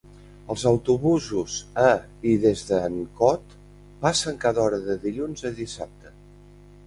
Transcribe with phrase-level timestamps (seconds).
[0.53, 1.89] Els autobusos a
[2.31, 3.53] i des d'Arncott
[4.05, 6.15] passen cada hora de dilluns a dissabte.